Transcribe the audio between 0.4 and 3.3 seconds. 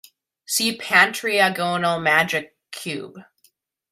See Pantriagonal magic cube.